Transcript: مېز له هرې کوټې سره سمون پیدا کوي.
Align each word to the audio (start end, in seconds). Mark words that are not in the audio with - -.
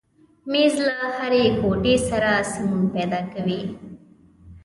مېز 0.51 0.75
له 0.87 0.97
هرې 1.17 1.45
کوټې 1.59 1.95
سره 2.09 2.31
سمون 2.51 2.81
پیدا 2.95 3.21
کوي. 3.33 3.61